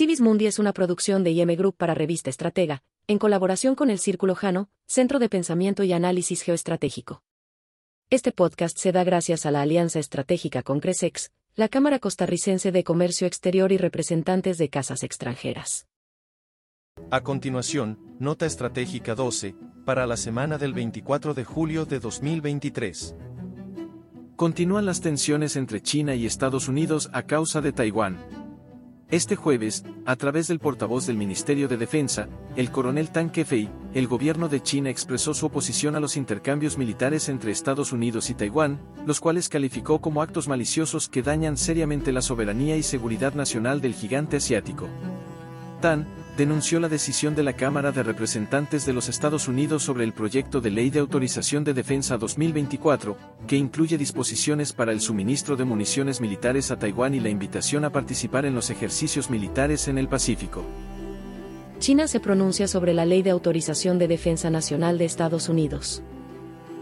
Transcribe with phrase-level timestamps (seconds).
[0.00, 3.98] Civis Mundi es una producción de IM Group para Revista Estratega, en colaboración con el
[3.98, 7.22] Círculo Jano, Centro de Pensamiento y Análisis Geoestratégico.
[8.08, 12.82] Este podcast se da gracias a la alianza estratégica con Cresex, la Cámara Costarricense de
[12.82, 15.86] Comercio Exterior y representantes de casas extranjeras.
[17.10, 19.54] A continuación, Nota Estratégica 12,
[19.84, 23.16] para la semana del 24 de julio de 2023.
[24.34, 28.39] Continúan las tensiones entre China y Estados Unidos a causa de Taiwán,
[29.10, 34.06] este jueves, a través del portavoz del Ministerio de Defensa, el coronel Tang Kefei, el
[34.06, 38.78] gobierno de China expresó su oposición a los intercambios militares entre Estados Unidos y Taiwán,
[39.06, 43.94] los cuales calificó como actos maliciosos que dañan seriamente la soberanía y seguridad nacional del
[43.94, 44.86] gigante asiático.
[45.80, 46.06] Tan,
[46.40, 50.62] denunció la decisión de la Cámara de Representantes de los Estados Unidos sobre el proyecto
[50.62, 53.14] de Ley de Autorización de Defensa 2024,
[53.46, 57.92] que incluye disposiciones para el suministro de municiones militares a Taiwán y la invitación a
[57.92, 60.64] participar en los ejercicios militares en el Pacífico.
[61.78, 66.02] China se pronuncia sobre la Ley de Autorización de Defensa Nacional de Estados Unidos.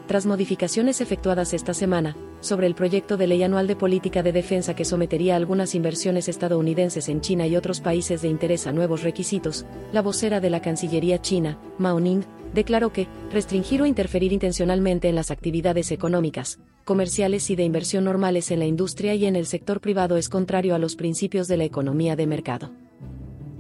[0.06, 4.74] Tras modificaciones efectuadas esta semana, sobre el proyecto de ley anual de política de defensa
[4.74, 9.66] que sometería algunas inversiones estadounidenses en China y otros países de interés a nuevos requisitos,
[9.92, 12.22] la vocera de la Cancillería china, Mao Ning,
[12.54, 18.50] declaró que restringir o interferir intencionalmente en las actividades económicas, comerciales y de inversión normales
[18.50, 21.64] en la industria y en el sector privado es contrario a los principios de la
[21.64, 22.70] economía de mercado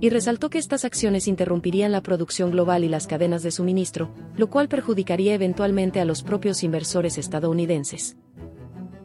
[0.00, 4.48] y resaltó que estas acciones interrumpirían la producción global y las cadenas de suministro, lo
[4.48, 8.16] cual perjudicaría eventualmente a los propios inversores estadounidenses.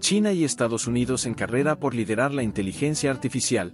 [0.04, 3.74] China y Estados Unidos en carrera por liderar la inteligencia artificial.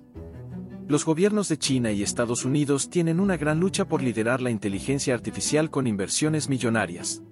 [0.88, 5.16] Los gobiernos de China y Estados Unidos tienen una gran lucha por liderar la inteligencia
[5.16, 7.24] artificial con inversiones millonarias.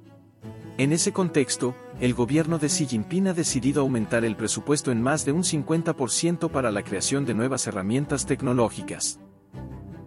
[0.80, 5.26] En ese contexto, el gobierno de Xi Jinping ha decidido aumentar el presupuesto en más
[5.26, 9.20] de un 50% para la creación de nuevas herramientas tecnológicas.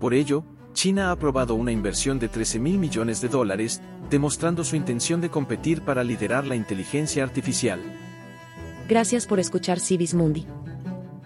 [0.00, 4.74] Por ello, China ha aprobado una inversión de 13 mil millones de dólares, demostrando su
[4.74, 8.09] intención de competir para liderar la inteligencia artificial.
[8.90, 10.48] Gracias por escuchar Civis Mundi.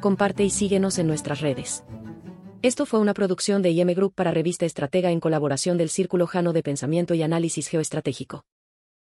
[0.03, 1.83] Comparte y síguenos en nuestras redes.
[2.61, 6.53] Esto fue una producción de IM Group para Revista Estratega en colaboración del Círculo Jano
[6.53, 8.45] de Pensamiento y Análisis Geoestratégico.